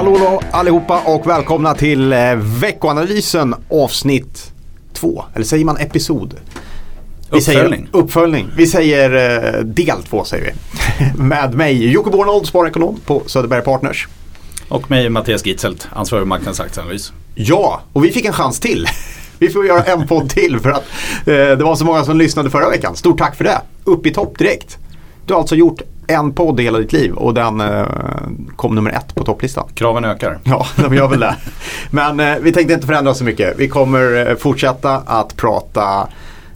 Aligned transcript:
Hallå 0.00 0.42
allihopa 0.50 1.00
och 1.06 1.26
välkomna 1.26 1.74
till 1.74 2.12
eh, 2.12 2.34
veckoanalysen 2.34 3.54
avsnitt 3.70 4.52
två. 4.92 5.24
Eller 5.34 5.44
säger 5.44 5.64
man 5.64 5.76
episod? 5.76 6.34
Vi 7.30 7.38
Uppföljning. 7.38 7.88
Säger, 7.92 8.04
uppföljning. 8.04 8.48
Vi 8.56 8.66
säger 8.66 9.54
eh, 9.54 9.64
del 9.64 10.02
två 10.02 10.24
säger 10.24 10.44
vi. 10.44 11.22
Med 11.22 11.54
mig 11.54 11.90
Jocke 11.90 12.10
Bornold, 12.10 12.46
sparekonom 12.46 13.00
på 13.06 13.22
Söderberg 13.26 13.62
Partners. 13.62 14.08
Och 14.68 14.90
mig 14.90 15.08
Mattias 15.08 15.46
Gitzelt, 15.46 15.88
ansvarig 15.92 16.22
för 16.22 16.28
marknadsaktieanalys. 16.28 17.12
Ja, 17.34 17.80
och 17.92 18.04
vi 18.04 18.10
fick 18.10 18.24
en 18.24 18.32
chans 18.32 18.60
till. 18.60 18.86
Vi 19.38 19.48
får 19.48 19.66
göra 19.66 19.82
en 19.82 20.06
podd 20.06 20.30
till 20.30 20.60
för 20.60 20.70
att 20.70 20.84
eh, 21.26 21.34
det 21.34 21.64
var 21.64 21.76
så 21.76 21.84
många 21.84 22.04
som 22.04 22.18
lyssnade 22.18 22.50
förra 22.50 22.70
veckan. 22.70 22.96
Stort 22.96 23.18
tack 23.18 23.36
för 23.36 23.44
det. 23.44 23.60
Upp 23.84 24.06
i 24.06 24.10
topp 24.10 24.38
direkt. 24.38 24.78
Du 25.26 25.34
har 25.34 25.40
alltså 25.40 25.56
gjort 25.56 25.82
en 26.14 26.32
podd 26.32 26.60
i 26.60 26.62
hela 26.62 26.78
ditt 26.78 26.92
liv 26.92 27.12
och 27.12 27.34
den 27.34 27.60
eh, 27.60 27.86
kom 28.56 28.74
nummer 28.74 28.90
ett 28.90 29.14
på 29.14 29.24
topplistan. 29.24 29.68
Kraven 29.74 30.04
ökar. 30.04 30.38
Ja, 30.44 30.66
de 30.76 30.94
gör 30.94 31.08
väl 31.08 31.20
det. 31.20 31.36
Men 31.90 32.20
eh, 32.20 32.36
vi 32.40 32.52
tänkte 32.52 32.74
inte 32.74 32.86
förändra 32.86 33.14
så 33.14 33.24
mycket. 33.24 33.58
Vi 33.58 33.68
kommer 33.68 34.28
eh, 34.30 34.36
fortsätta 34.36 34.96
att 34.96 35.36
prata 35.36 36.08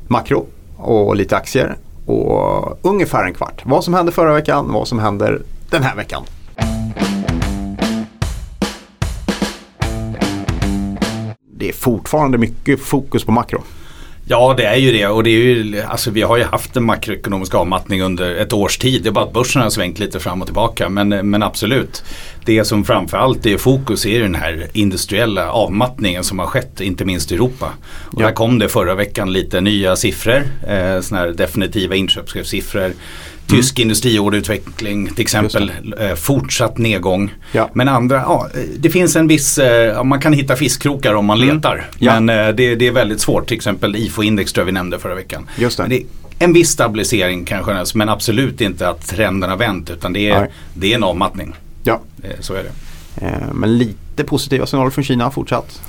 makro 0.08 0.46
och 0.77 1.16
lite 1.16 1.36
aktier 1.36 1.77
och 2.06 2.78
ungefär 2.82 3.24
en 3.24 3.34
kvart. 3.34 3.62
Vad 3.64 3.84
som 3.84 3.94
hände 3.94 4.12
förra 4.12 4.34
veckan, 4.34 4.72
vad 4.72 4.88
som 4.88 4.98
händer 4.98 5.42
den 5.70 5.82
här 5.82 5.96
veckan. 5.96 6.22
Det 11.56 11.68
är 11.68 11.72
fortfarande 11.72 12.38
mycket 12.38 12.80
fokus 12.80 13.24
på 13.24 13.32
makro. 13.32 13.62
Ja 14.28 14.55
det 14.56 14.64
är 14.64 14.77
ju 14.77 14.92
det 14.92 15.06
och 15.06 15.22
det 15.25 15.30
är 15.30 15.39
ju, 15.39 15.80
alltså 15.80 16.11
vi 16.11 16.22
har 16.22 16.36
ju 16.36 16.44
haft 16.44 16.77
en 16.77 16.84
makroekonomisk 16.84 17.55
avmattning 17.55 18.03
under 18.03 18.34
ett 18.36 18.53
års 18.53 18.78
tid. 18.78 19.03
Det 19.03 19.08
är 19.08 19.12
bara 19.12 19.25
att 19.25 19.33
börsen 19.33 19.62
har 19.62 19.70
svängt 19.70 19.98
lite 19.98 20.20
fram 20.20 20.41
och 20.41 20.47
tillbaka. 20.47 20.89
Men, 20.89 21.08
men 21.30 21.42
absolut, 21.42 22.05
det 22.45 22.64
som 22.64 22.84
framförallt 22.84 23.47
är 23.47 23.56
fokus 23.58 24.06
är 24.06 24.20
den 24.20 24.34
här 24.34 24.67
industriella 24.72 25.50
avmattningen 25.52 26.25
som 26.25 26.39
har 26.39 26.47
skett, 26.47 26.80
inte 26.80 27.05
minst 27.05 27.33
i 27.33 27.34
Europa. 27.34 27.72
Och 27.86 28.20
Ja. 28.22 28.27
där 28.27 28.33
kom 28.33 28.58
det 28.58 28.69
förra 28.69 28.95
veckan 28.95 29.33
lite 29.33 29.61
nya 29.61 29.97
siffror, 29.97 30.42
eh, 30.69 31.00
sådana 31.00 31.25
här 31.27 31.33
definitiva 31.33 31.95
inköpschefssiffror. 31.95 32.92
Tysk 33.47 33.78
industriorderutveckling 33.78 35.09
till 35.09 35.23
exempel, 35.23 35.73
eh, 36.00 36.14
fortsatt 36.14 36.78
nedgång. 36.78 37.34
Ja. 37.53 37.70
Men 37.73 37.89
andra, 37.89 38.17
ja, 38.17 38.48
det 38.78 38.91
finns 38.91 39.17
en 39.17 39.28
viss, 39.28 39.59
eh, 39.59 40.05
man 40.05 40.20
kan 40.20 40.33
hitta 40.33 40.56
fiskkrokar 40.56 41.14
om 41.14 41.25
man 41.25 41.41
letar. 41.41 41.73
Mm. 41.75 41.84
Ja. 41.98 42.20
Men 42.20 42.47
eh, 42.47 42.55
det, 42.55 42.75
det 42.75 42.86
är 42.86 42.92
väldigt 42.92 43.20
svårt, 43.20 43.47
till 43.47 43.56
exempel 43.56 43.97
IFO-index 43.97 44.53
tror 44.53 44.62
jag 44.62 44.67
vi 44.67 44.73
nämnde 44.73 44.98
förra 44.98 45.14
veckan. 45.14 45.48
Just 45.56 45.77
det. 45.77 45.86
Det 45.89 46.03
en 46.39 46.53
viss 46.53 46.70
stabilisering 46.70 47.45
kanske, 47.45 47.86
men 47.95 48.09
absolut 48.09 48.61
inte 48.61 48.89
att 48.89 49.06
trenden 49.09 49.51
har 49.51 49.56
vänt 49.56 49.91
utan 49.91 50.12
det 50.12 50.29
är, 50.29 50.41
Nej. 50.41 50.51
det 50.75 50.92
är 50.92 50.95
en 50.95 51.05
avmattning. 51.05 51.55
Ja, 51.83 52.01
Så 52.41 52.55
är 52.55 52.62
det. 52.62 52.70
Eh, 53.17 53.53
men 53.53 53.79
lite 53.79 54.25
positiva 54.25 54.67
signaler 54.67 54.91
från 54.91 55.05
Kina 55.05 55.31
fortsatt. 55.31 55.81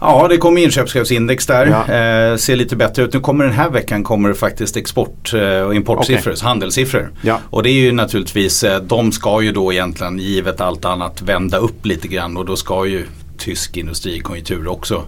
Ja, 0.00 0.28
det 0.28 0.36
kommer 0.36 0.60
inköpschefsindex 0.62 1.46
där. 1.46 1.66
Ja. 1.66 1.94
Eh, 1.94 2.36
ser 2.36 2.56
lite 2.56 2.76
bättre 2.76 3.02
ut. 3.02 3.12
Nu 3.12 3.20
kommer 3.20 3.44
den 3.44 3.54
här 3.54 3.70
veckan 3.70 4.04
kommer 4.04 4.28
det 4.28 4.34
faktiskt 4.34 4.76
export 4.76 5.34
eh, 5.34 5.60
och 5.60 5.74
importsiffror, 5.74 6.34
så 6.34 6.46
handelssiffror. 6.46 7.10
Ja. 7.22 7.38
Och 7.50 7.62
det 7.62 7.70
är 7.70 7.74
ju 7.74 7.92
naturligtvis, 7.92 8.64
eh, 8.64 8.80
de 8.82 9.12
ska 9.12 9.42
ju 9.42 9.52
då 9.52 9.72
egentligen 9.72 10.18
givet 10.18 10.60
allt 10.60 10.84
annat 10.84 11.22
vända 11.22 11.58
upp 11.58 11.86
lite 11.86 12.08
grann 12.08 12.36
och 12.36 12.46
då 12.46 12.56
ska 12.56 12.86
ju 12.86 13.06
tysk 13.38 13.76
industrikonjunktur 13.76 14.68
också 14.68 15.04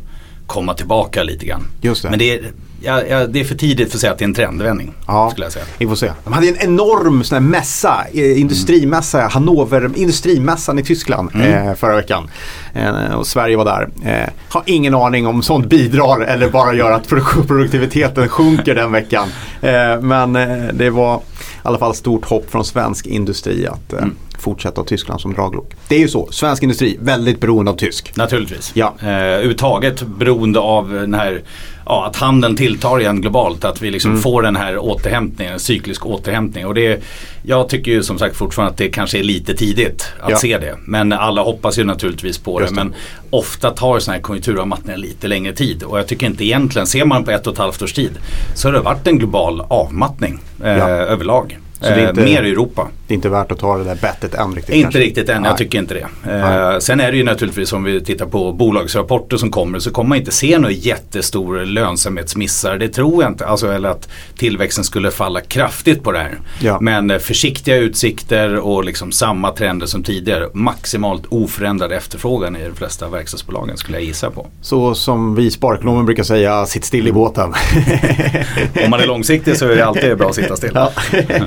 komma 0.47 0.75
tillbaka 0.75 1.23
lite 1.23 1.47
grann. 1.47 1.67
Just 1.81 2.03
det. 2.03 2.11
Men 2.11 2.19
det 2.19 2.39
är, 2.39 2.53
ja, 2.84 3.02
ja, 3.11 3.27
det 3.27 3.41
är 3.41 3.44
för 3.44 3.55
tidigt 3.55 3.91
för 3.91 3.97
att 3.97 4.00
säga 4.00 4.12
att 4.12 4.19
det 4.19 4.25
är 4.25 4.28
en 4.28 4.34
trendvändning. 4.34 4.94
Ja, 5.06 5.30
Skulle 5.30 5.47
jag 5.47 5.52
säga. 5.52 5.64
vi 5.78 5.86
får 5.86 5.94
se. 5.97 6.12
De 6.25 6.33
hade 6.33 6.48
en 6.48 6.56
enorm 6.61 7.25
sån 7.25 7.37
här 7.37 7.41
mässa, 7.41 8.04
eh, 8.12 8.41
industrimässa, 8.41 9.20
Hannover, 9.20 9.91
industrimässan 9.94 10.78
i 10.78 10.82
Tyskland 10.82 11.31
eh, 11.34 11.75
förra 11.75 11.97
veckan. 11.97 12.31
Eh, 12.75 13.15
och 13.15 13.26
Sverige 13.26 13.56
var 13.56 13.65
där. 13.65 13.88
Eh, 14.04 14.28
har 14.48 14.62
ingen 14.66 14.94
aning 14.94 15.26
om 15.26 15.43
sånt 15.43 15.66
bidrar 15.66 16.20
eller 16.20 16.48
bara 16.50 16.75
gör 16.75 16.91
att 16.91 17.09
produk- 17.09 17.47
produktiviteten 17.47 18.28
sjunker 18.28 18.75
den 18.75 18.93
veckan. 18.93 19.28
Eh, 19.60 20.00
men 20.00 20.37
eh, 20.37 20.64
det 20.72 20.91
var 20.91 21.16
i 21.16 21.20
alla 21.62 21.78
fall 21.78 21.94
stort 21.94 22.25
hopp 22.25 22.50
från 22.50 22.64
svensk 22.64 23.06
industri 23.06 23.66
att 23.66 23.93
eh, 23.93 24.04
fortsätta 24.42 24.80
ha 24.80 24.86
Tyskland 24.86 25.20
som 25.20 25.34
draglok. 25.34 25.72
Det 25.88 25.94
är 25.94 25.98
ju 26.00 26.08
så, 26.08 26.28
svensk 26.32 26.62
industri 26.62 26.97
väldigt 27.00 27.41
beroende 27.41 27.70
av 27.70 27.76
tysk. 27.76 28.16
Naturligtvis. 28.16 28.70
Ja. 28.75 28.94
Eh, 29.00 29.08
överhuvudtaget 29.08 30.03
beroende 30.03 30.58
av 30.60 30.91
den 30.92 31.14
här, 31.14 31.42
ja, 31.86 32.06
att 32.06 32.16
handeln 32.16 32.56
tilltar 32.56 33.00
igen 33.00 33.20
globalt. 33.20 33.64
Att 33.64 33.82
vi 33.82 33.91
liksom 33.91 34.10
Mm. 34.10 34.22
får 34.22 34.42
den 34.42 34.56
här 34.56 34.78
återhämtningen, 34.78 35.52
en 35.52 35.60
cyklisk 35.60 36.06
återhämtning. 36.06 36.66
Och 36.66 36.75
det, 36.75 37.02
jag 37.42 37.69
tycker 37.69 37.91
ju 37.91 38.02
som 38.02 38.19
sagt 38.19 38.36
fortfarande 38.36 38.70
att 38.70 38.78
det 38.78 38.88
kanske 38.88 39.19
är 39.19 39.22
lite 39.22 39.54
tidigt 39.54 40.06
att 40.20 40.31
Ja. 40.31 40.36
se 40.36 40.58
det. 40.58 40.75
Men 40.86 41.12
alla 41.12 41.42
hoppas 41.42 41.78
ju 41.78 41.84
naturligtvis 41.84 42.38
på 42.38 42.60
det. 42.60 42.66
Det. 42.66 42.75
Men 42.75 42.94
ofta 43.31 43.70
tar 43.70 43.98
sådana 43.98 44.16
här 44.16 44.22
konjunkturavmattningar 44.22 44.98
lite 44.98 45.28
längre 45.28 45.52
tid. 45.52 45.82
Och 45.82 45.98
jag 45.98 46.06
tycker 46.06 46.26
inte 46.26 46.44
egentligen, 46.44 46.86
ser 46.86 47.04
man 47.04 47.25
på 47.25 47.31
ett 47.31 47.47
och 47.47 47.52
ett 47.52 47.58
halvt 47.58 47.82
års 47.82 47.92
tid 47.92 48.10
så 48.54 48.69
har 48.69 48.72
det 48.72 48.81
varit 48.81 49.06
en 49.06 49.19
global 49.19 49.60
avmattning 49.69 50.38
eh, 50.64 50.70
Ja. 50.78 50.88
överlag. 50.88 51.58
Så 51.82 51.88
det 51.88 51.94
är 51.94 52.03
Eh, 52.03 52.09
inte- 52.09 52.20
Mer 52.25 52.43
i 52.43 52.50
Europa. 52.50 52.88
Det 53.06 53.15
är 53.15 53.16
inte 53.16 53.28
värt 53.28 53.53
att 53.53 53.59
ta 53.59 53.78
det 53.78 53.84
där 53.84 53.94
bettet 53.94 54.34
än 54.34 54.54
riktigt. 54.54 54.75
Inte 54.75 54.82
kanske. 54.82 54.98
riktigt 55.00 55.28
än, 55.28 55.43
Nej. 55.43 55.50
jag 55.50 55.59
tycker 55.59 55.78
inte 55.78 55.94
det. 55.94 56.32
Eh, 56.32 56.78
sen 56.78 57.00
är 57.00 57.10
det 57.12 57.19
ju 57.19 57.25
naturligtvis 57.25 57.72
om 57.72 57.84
vi 57.84 58.00
tittar 58.00 58.26
på 58.26 58.53
bolagsrapporter 58.53 59.37
som 59.37 59.50
kommer 59.50 59.78
så 59.78 59.91
kommer 59.91 60.09
man 60.09 60.19
inte 60.19 60.31
se 60.31 60.59
några 60.59 60.72
jättestora 60.75 61.65
lönsamhetsmissar. 61.65 62.76
Det 62.78 62.88
tror 62.88 63.22
jag 63.22 63.32
inte. 63.32 63.47
Alltså, 63.47 63.72
eller 63.72 63.88
att 63.88 64.09
tillväxten 64.37 64.84
skulle 64.84 65.10
falla 65.10 65.41
kraftigt 65.41 66.03
på 66.03 66.12
det 66.12 66.19
här. 66.19 66.38
Ja. 66.60 66.78
Men 66.81 67.10
eh, 67.10 67.19
försiktiga 67.19 67.76
utsikter 67.76 68.56
och 68.56 68.84
liksom 68.84 69.12
samma 69.12 69.50
trender 69.53 69.87
som 69.87 70.03
tidigare. 70.03 70.49
Maximalt 70.54 71.22
oförändrad 71.28 71.93
efterfrågan 71.93 72.56
i 72.56 72.64
de 72.69 72.75
flesta 72.75 73.09
verkstadsbolagen 73.09 73.76
skulle 73.76 73.99
jag 73.99 74.04
gissa 74.04 74.31
på. 74.31 74.47
Så 74.60 74.94
som 74.94 75.34
vi 75.34 75.50
sparekonomer 75.50 76.03
brukar 76.03 76.22
säga, 76.22 76.66
sitt 76.66 76.84
still 76.84 77.09
i 77.09 77.12
båten. 77.12 77.44
Om 78.84 78.91
man 78.91 79.00
är 79.00 79.06
långsiktig 79.06 79.56
så 79.56 79.69
är 79.69 79.76
det 79.76 79.87
alltid 79.87 80.19
bra 80.19 80.28
att 80.28 80.34
sitta 80.34 80.56
still. 80.56 80.70
Ja. 80.75 80.93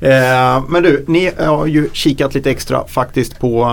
Eh, 0.00 0.62
Men 0.68 0.82
du, 0.82 1.04
ni 1.08 1.30
har 1.38 1.66
ju 1.66 1.88
kikat 1.92 2.34
lite 2.34 2.50
extra 2.50 2.86
faktiskt 2.86 3.38
på 3.38 3.68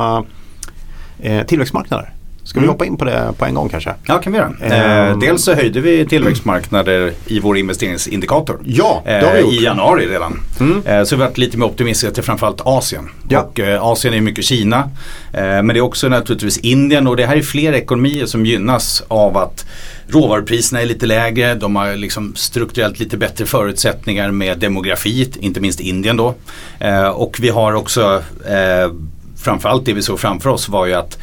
eh, 1.22 1.44
tillväxtmarknader. 1.46 2.14
Ska 2.48 2.60
vi 2.60 2.64
Mm. 2.66 2.74
hoppa 2.74 2.86
in 2.86 2.98
på 2.98 3.06
det 3.06 3.34
på 3.38 3.46
en 3.46 3.54
gång 3.54 3.70
kanske? 3.70 3.94
Ja, 4.06 4.18
kan 4.18 4.34
vi 4.34 4.40
göra. 4.40 4.52
Ehm. 4.62 5.12
Eh, 5.12 5.18
dels 5.20 5.44
så 5.44 5.54
höjde 5.54 5.82
vi 5.82 6.06
tillväxtmarknader 6.06 7.14
i 7.26 7.40
vår 7.40 7.58
investeringsindikator. 7.58 8.60
Ja, 8.66 9.02
det 9.06 9.12
har 9.12 9.22
vi 9.22 9.28
Eh, 9.40 9.40
gjort. 9.40 9.54
I 9.54 9.64
januari 9.64 10.06
redan. 10.08 10.40
Mm. 10.60 10.82
Eh, 10.86 11.04
Så 11.04 11.16
vi 11.16 11.22
har 11.22 11.30
varit 11.30 11.38
lite 11.38 11.58
mer 11.58 11.66
optimistiska 11.66 12.14
till 12.14 12.24
framförallt 12.24 12.62
Asien. 12.66 13.10
Ja. 13.30 13.42
Och 13.42 13.60
eh, 13.60 13.84
Asien 13.84 14.14
är 14.14 14.22
mycket 14.22 14.46
Kina. 14.46 14.78
Eh, 15.34 15.42
Men 15.44 15.68
det 15.68 15.78
är 15.78 15.82
också 15.82 16.08
naturligtvis 16.08 16.58
Indien 16.58 17.08
och 17.08 17.16
det 17.18 17.26
här 17.26 17.36
är 17.36 17.42
fler 17.42 17.74
ekonomier 17.74 18.26
som 18.26 18.46
gynnas 18.46 19.04
av 19.08 19.38
att 19.38 19.66
råvarupriserna 20.08 20.82
är 20.82 20.86
lite 20.86 21.06
lägre. 21.06 21.56
De 21.56 21.76
har 21.76 21.96
liksom 21.96 22.36
strukturellt 22.36 23.00
lite 23.00 23.18
bättre 23.18 23.46
förutsättningar 23.46 24.32
med 24.32 24.60
demografi, 24.60 25.30
inte 25.40 25.60
minst 25.60 25.80
Indien 25.80 26.18
då. 26.18 26.36
Eh, 26.80 27.08
Och 27.08 27.38
vi 27.42 27.50
har 27.50 27.74
också 27.74 28.24
framförallt 29.44 29.86
det 29.86 29.94
vi 29.94 30.02
såg 30.02 30.20
framför 30.20 30.50
oss 30.50 30.70
var 30.70 30.86
ju 30.86 30.94
att 30.94 31.18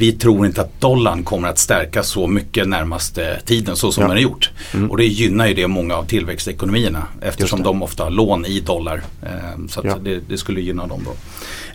vi 0.00 0.12
tror 0.12 0.46
inte 0.46 0.60
att 0.60 0.80
dollarn 0.80 1.24
kommer 1.24 1.48
att 1.48 1.58
stärkas 1.58 2.08
så 2.08 2.26
mycket 2.26 2.68
närmaste 2.68 3.40
tiden 3.44 3.76
så 3.76 3.92
som 3.92 4.02
Ja. 4.02 4.08
den 4.08 4.16
har 4.16 4.22
gjort. 4.22 4.50
Och 4.90 4.96
det 4.96 5.04
gynnar 5.06 5.46
ju 5.46 5.54
det 5.54 5.66
många 5.66 5.94
av 5.96 6.04
tillväxtekonomierna 6.04 7.02
eftersom 7.22 7.62
de 7.62 7.82
ofta 7.82 8.04
har 8.04 8.10
lån 8.10 8.46
i 8.46 8.60
dollar. 8.60 9.02
Eh, 9.22 9.28
Så 9.68 9.80
Ja. 9.84 9.96
det, 10.04 10.20
det 10.28 10.38
skulle 10.38 10.60
gynna 10.60 10.86
dem 10.86 11.00
då. 11.04 11.10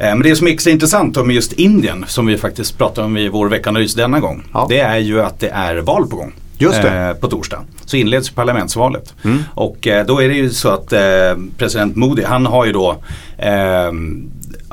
Eh, 0.06 0.09
Men 0.16 0.22
det 0.22 0.35
som 0.35 0.47
är 0.47 0.52
extra 0.52 0.72
intressant 0.72 1.25
med 1.25 1.35
just 1.35 1.53
Indien 1.53 2.06
som 2.08 2.25
vi 2.25 2.38
faktiskt 2.38 2.78
pratar 2.78 3.03
om 3.03 3.18
i 3.18 3.30
vår 3.30 3.50
veckanalys 3.50 3.96
denna 3.96 4.19
gång. 4.19 4.44
Ja. 4.53 4.66
Det 4.69 4.80
är 4.80 4.97
ju 4.97 5.22
att 5.22 5.40
det 5.40 5.50
är 5.50 5.76
val 5.76 6.08
på 6.08 6.16
gång. 6.16 6.34
Just. 6.58 6.79
Mm. 6.79 7.09
eh, 7.09 7.14
På 7.16 7.28
torsdag. 7.28 7.61
Så 7.85 7.97
inleds 7.97 8.29
parlamentsvalet. 8.29 9.14
Och 9.53 9.88
eh, 9.88 10.05
då 10.05 10.20
är 10.22 10.28
det 10.29 10.35
ju 10.35 10.50
så 10.50 10.70
att 10.70 10.94
eh, 10.94 11.02
president 11.58 11.96
Modi 11.96 12.23
han 12.23 12.46
har 12.46 12.66
ju 12.66 12.72
då 12.72 12.91
eh, 13.38 13.91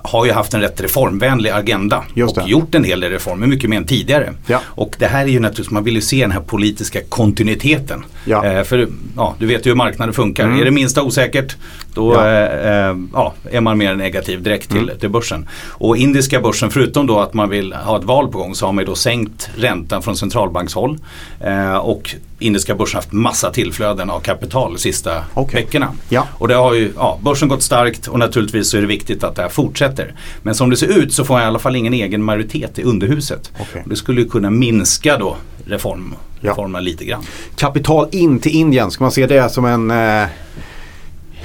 har 0.03 0.25
ju 0.27 0.33
haft 0.33 0.55
en 0.55 0.61
rätt 0.61 0.81
reformvänlig 0.81 1.51
agenda 1.51 2.05
och 2.25 2.49
gjort 2.49 2.75
en 2.75 2.85
hel 2.85 3.01
del 3.01 3.11
reformer, 3.11 3.47
mycket 3.47 3.71
mer 3.71 3.77
än 3.77 3.87
tidigare. 3.87 4.33
Ja. 4.47 4.61
Och 4.65 4.97
det 4.99 5.07
här 5.07 5.23
är 5.23 5.29
ju 5.29 5.41
naturligtvis, 5.41 5.71
man 5.71 5.85
vill 5.85 5.95
ju 5.95 6.01
se 6.01 6.21
den 6.21 6.31
här 6.31 6.41
politiska 6.41 7.01
kontinuiteten. 7.09 8.05
Ja. 8.25 8.47
Eh, 8.47 8.63
för 8.63 8.89
ja, 9.17 9.35
du 9.39 9.47
vet 9.47 9.67
ju 9.67 9.71
hur 9.71 9.77
marknaden 9.77 10.15
funkar. 10.15 10.45
Mm. 10.45 10.61
Är 10.61 10.65
det 10.65 10.71
minsta 10.71 11.03
osäkert 11.03 11.57
då 11.95 12.15
Ja. 12.15 12.29
eh, 12.29 12.89
eh, 12.91 12.97
ja, 13.13 13.33
är 13.51 13.61
man 13.61 13.79
mer 13.79 13.95
negativ 13.95 14.43
direkt 14.43 14.71
till, 14.71 14.83
Mm. 14.83 14.99
till 14.99 15.09
börsen. 15.11 15.49
Och 15.71 15.97
indiska 15.97 16.41
börsen, 16.41 16.71
förutom 16.71 17.07
då 17.07 17.21
att 17.21 17.35
man 17.35 17.49
vill 17.49 17.73
ha 17.73 17.99
ett 17.99 18.05
val 18.05 18.29
på 18.29 18.39
gång 18.39 18.55
så 18.55 18.67
har 18.67 18.73
man 18.73 18.83
ju 18.83 18.87
då 18.87 18.95
sänkt 18.95 19.51
räntan 19.57 20.03
från 20.03 20.17
centralbankshåll. 20.17 20.99
Eh, 21.41 21.77
och 21.77 22.15
indiska 22.39 22.75
börsen 22.75 22.97
har 22.97 23.03
haft 23.03 23.13
massa 23.13 23.51
tillflöden 23.51 24.11
av 24.11 24.21
kapital 24.21 24.73
de 24.73 24.79
sista 24.79 25.25
Okej. 25.35 25.63
veckorna. 25.65 25.89
Ja. 26.09 26.27
Och 26.39 26.49
det 26.49 26.55
har 26.55 26.75
ju, 26.75 26.93
ja, 26.97 27.19
börsen 27.23 27.49
gått 27.49 27.63
starkt 27.63 28.07
och 28.09 28.19
naturligtvis 28.19 28.71
så 28.71 28.77
är 28.77 28.81
det 28.81 28.87
viktigt 28.87 29.25
att 29.25 29.37
det 29.37 29.43
här 29.43 29.49
fortsätter. 29.49 30.15
Men 30.43 30.55
som 30.55 30.71
det 30.71 30.77
ser 30.77 30.99
ut 30.99 31.13
så 31.13 31.25
får 31.25 31.39
jag 31.39 31.47
i 31.47 31.49
alla 31.49 31.59
fall 31.59 31.77
ingen 31.77 31.95
egen 31.95 32.23
majoritet 32.23 32.79
i 32.79 32.83
underhuset. 32.83 33.51
Och 33.61 33.67
det 33.85 33.97
skulle 33.97 34.21
ju 34.21 34.29
kunna 34.29 34.51
minska 34.51 35.19
då 35.19 35.37
reform, 35.67 36.15
Ja. 36.41 36.51
reformen 36.51 36.85
lite 36.85 37.05
grann. 37.05 37.23
Kapital 37.57 38.09
in 38.13 38.39
till 38.39 38.53
Indien, 38.57 38.91
ska 38.91 39.05
man 39.05 39.11
se 39.11 39.27
det 39.27 39.49
som 39.53 39.65
en 39.65 39.91
eh, 39.91 40.29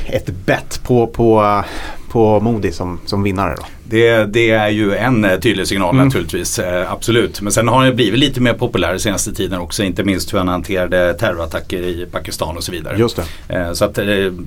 ett 0.10 0.30
bett 0.46 0.82
på, 0.84 1.08
på, 1.08 1.64
på 2.10 2.40
Moody 2.40 2.72
som, 2.72 3.00
som 3.06 3.24
vinnare 3.24 3.56
då? 3.58 3.66
Det, 3.90 4.26
det, 4.26 4.50
är 4.50 4.70
ju 4.70 4.96
en 4.96 5.26
eh, 5.26 5.40
tydlig 5.40 5.68
signal 5.68 5.96
mm. 5.96 6.06
naturligtvis, 6.06 6.60
eh, 6.60 6.92
absolut. 6.92 7.42
Men 7.42 7.52
sen 7.52 7.68
har 7.68 7.86
han 7.86 7.96
blivit 7.96 8.20
lite 8.20 8.42
mer 8.42 8.54
populär 8.54 8.98
senaste 8.98 9.34
tiden 9.34 9.60
också, 9.60 9.84
inte 9.84 10.04
minst 10.04 10.34
hur 10.34 10.38
han 10.38 10.48
hanterade 10.48 11.14
terrorattacker 11.14 11.78
i 11.78 12.06
Pakistan 12.12 12.58
och 12.58 12.64
så 12.64 12.72
vidare. 12.72 12.98
Just 12.98 13.20
det. 13.48 13.56
Eh, 13.56 13.74
så 13.74 13.86
att 13.86 14.00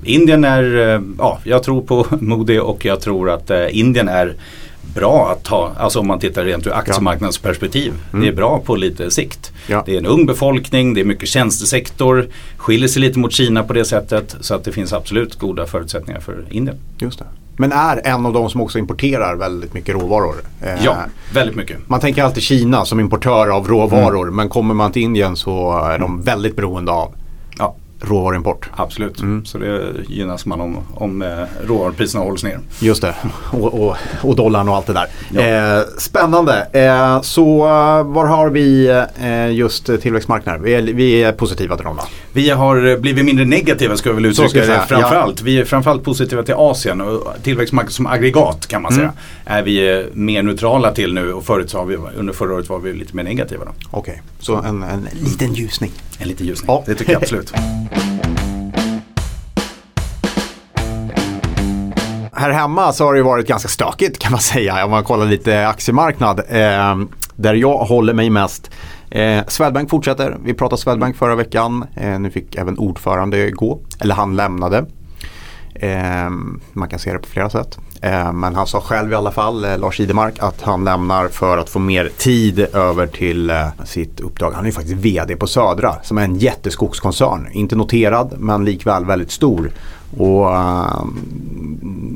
Indien 0.03 0.43
är, 0.43 1.01
ja 1.17 1.39
jag 1.43 1.63
tror 1.63 1.81
på 1.81 2.05
Moody 2.19 2.59
och 2.59 2.85
jag 2.85 3.01
tror 3.01 3.29
att 3.29 3.51
Indien 3.69 4.09
är 4.09 4.35
bra 4.93 5.31
att 5.31 5.43
ta, 5.43 5.71
alltså 5.77 5.99
om 5.99 6.07
man 6.07 6.19
tittar 6.19 6.45
rent 6.45 6.67
ur 6.67 6.73
aktiemarknadsperspektiv. 6.73 7.93
Mm. 8.11 8.21
Det 8.21 8.31
är 8.31 8.35
bra 8.35 8.59
på 8.65 8.75
lite 8.75 9.11
sikt. 9.11 9.51
Ja. 9.67 9.83
Det 9.85 9.93
är 9.93 9.97
en 9.97 10.05
ung 10.05 10.25
befolkning, 10.25 10.93
det 10.93 11.01
är 11.01 11.05
mycket 11.05 11.29
tjänstesektor, 11.29 12.27
skiljer 12.57 12.87
sig 12.87 13.01
lite 13.01 13.19
mot 13.19 13.31
Kina 13.31 13.63
på 13.63 13.73
det 13.73 13.85
sättet. 13.85 14.35
Så 14.39 14.55
att 14.55 14.63
det 14.63 14.71
finns 14.71 14.93
absolut 14.93 15.35
goda 15.39 15.65
förutsättningar 15.65 16.19
för 16.19 16.45
Indien. 16.49 16.77
Just 16.99 17.19
det. 17.19 17.25
Men 17.57 17.71
är 17.71 18.07
en 18.07 18.25
av 18.25 18.33
de 18.33 18.49
som 18.49 18.61
också 18.61 18.79
importerar 18.79 19.35
väldigt 19.35 19.73
mycket 19.73 19.95
råvaror. 19.95 20.35
Eh, 20.61 20.85
ja, 20.85 20.97
väldigt 21.33 21.55
mycket. 21.55 21.89
Man 21.89 21.99
tänker 21.99 22.23
alltid 22.23 22.43
Kina 22.43 22.85
som 22.85 22.99
importör 22.99 23.47
av 23.47 23.67
råvaror 23.67 24.23
mm. 24.23 24.35
men 24.35 24.49
kommer 24.49 24.73
man 24.73 24.91
till 24.91 25.01
Indien 25.01 25.35
så 25.35 25.77
är 25.77 25.99
de 25.99 26.21
väldigt 26.21 26.55
beroende 26.55 26.91
av 26.91 27.13
råvaruimport. 28.01 28.69
Absolut, 28.75 29.21
mm. 29.21 29.45
så 29.45 29.57
det 29.57 29.93
gynnas 30.07 30.45
man 30.45 30.61
om, 30.61 30.77
om 30.93 31.21
eh, 31.21 31.27
råvarupriserna 31.67 32.23
hålls 32.23 32.43
ner. 32.43 32.59
Just 32.79 33.01
det, 33.01 33.15
och, 33.51 33.87
och, 33.87 33.97
och 34.21 34.35
dollarn 34.35 34.69
och 34.69 34.75
allt 34.75 34.87
det 34.87 34.93
där. 34.93 35.07
Ja. 35.33 35.41
Eh, 35.41 35.83
spännande. 35.97 36.67
Eh, 36.73 37.21
så 37.21 37.57
eh, 37.65 38.03
var 38.03 38.25
har 38.25 38.49
vi 38.49 38.87
eh, 39.21 39.51
just 39.51 39.85
tillväxtmarknader? 40.01 40.59
Vi 40.59 40.73
är, 40.73 40.81
vi 40.81 41.23
är 41.23 41.31
positiva 41.31 41.75
till 41.75 41.85
dem 41.85 41.95
va? 41.95 42.03
Vi 42.33 42.49
har 42.49 42.97
blivit 42.97 43.25
mindre 43.25 43.45
negativa 43.45 43.97
ska 43.97 44.09
vi 44.09 44.15
väl 44.15 44.25
uttrycka 44.25 44.59
det. 44.59 44.81
Framförallt. 44.87 45.39
Ja. 45.39 45.45
Vi 45.45 45.59
är 45.59 45.65
framförallt 45.65 46.03
positiva 46.03 46.43
till 46.43 46.53
Asien 46.57 47.01
och 47.01 47.33
tillväxtmarknader 47.43 47.93
som 47.93 48.07
aggregat 48.07 48.67
kan 48.67 48.81
man 48.81 48.93
säga. 48.93 49.03
Mm. 49.03 49.15
Är 49.45 49.61
vi 49.63 49.99
eh, 49.99 50.05
mer 50.13 50.43
neutrala 50.43 50.93
till 50.93 51.13
nu 51.13 51.33
och 51.33 51.45
förut 51.45 51.69
så 51.69 51.83
vi, 51.83 51.95
under 51.95 52.33
förra 52.33 52.53
året 52.53 52.69
var 52.69 52.79
vi 52.79 52.93
lite 52.93 53.15
mer 53.15 53.23
negativa. 53.23 53.63
Okej, 53.91 53.99
okay. 53.99 54.15
så 54.39 54.55
en, 54.55 54.83
en 54.83 55.07
liten 55.13 55.53
ljusning. 55.53 55.91
En 56.19 56.27
liten 56.27 56.47
ljusning, 56.47 56.67
ja. 56.67 56.83
det 56.85 56.95
tycker 56.95 57.11
jag 57.11 57.21
absolut. 57.21 57.53
här 62.41 62.51
hemma 62.51 62.93
så 62.93 63.05
har 63.05 63.13
det 63.13 63.23
varit 63.23 63.47
ganska 63.47 63.69
stökigt 63.69 64.19
kan 64.19 64.31
man 64.31 64.41
säga 64.41 64.85
om 64.85 64.91
man 64.91 65.03
kollar 65.03 65.25
lite 65.25 65.67
aktiemarknad. 65.67 66.39
Eh, 66.39 66.97
där 67.35 67.53
jag 67.53 67.77
håller 67.77 68.13
mig 68.13 68.29
mest. 68.29 68.71
Eh, 69.11 69.43
Swedbank 69.47 69.89
fortsätter. 69.89 70.37
Vi 70.43 70.53
pratade 70.53 70.81
Swedbank 70.81 71.15
förra 71.15 71.35
veckan. 71.35 71.85
Eh, 71.95 72.19
nu 72.19 72.31
fick 72.31 72.55
även 72.55 72.77
ordförande 72.77 73.51
gå. 73.51 73.81
Eller 73.99 74.15
han 74.15 74.35
lämnade. 74.35 74.85
Eh, 75.75 76.29
man 76.73 76.89
kan 76.89 76.99
se 76.99 77.13
det 77.13 77.19
på 77.19 77.27
flera 77.27 77.49
sätt. 77.49 77.79
Eh, 78.01 78.33
men 78.33 78.55
han 78.55 78.67
sa 78.67 78.81
själv 78.81 79.11
i 79.11 79.15
alla 79.15 79.31
fall, 79.31 79.65
eh, 79.65 79.77
Lars 79.77 79.99
Idemark, 79.99 80.33
att 80.39 80.61
han 80.61 80.83
lämnar 80.83 81.27
för 81.27 81.57
att 81.57 81.69
få 81.69 81.79
mer 81.79 82.09
tid 82.17 82.59
över 82.59 83.07
till 83.07 83.49
eh, 83.49 83.67
sitt 83.85 84.19
uppdrag. 84.19 84.51
Han 84.51 84.63
är 84.63 84.65
ju 84.65 84.71
faktiskt 84.71 84.95
VD 84.95 85.35
på 85.35 85.47
Södra 85.47 85.95
som 86.03 86.17
är 86.17 86.23
en 86.23 86.35
jätteskogskoncern. 86.35 87.47
Inte 87.51 87.75
noterad 87.75 88.33
men 88.37 88.65
likväl 88.65 89.05
väldigt 89.05 89.31
stor. 89.31 89.71
Och 90.17 90.45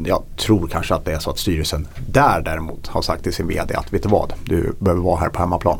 jag 0.06 0.24
tror 0.38 0.68
kanske 0.68 0.96
att 0.96 1.06
det 1.06 1.14
är 1.14 1.20
så 1.20 1.30
att 1.30 1.40
styrelsen 1.40 1.88
där 2.08 2.42
däremot 2.42 2.88
har 2.88 3.02
sagt 3.02 3.24
till 3.24 3.34
sin 3.34 3.48
VD 3.48 3.76
att 3.76 3.94
vet 3.94 4.04
du 4.04 4.10
vad, 4.10 4.34
du 4.44 4.76
behöver 4.80 5.02
vara 5.02 5.20
här 5.20 5.30
på 5.30 5.40
hemmaplan. 5.40 5.80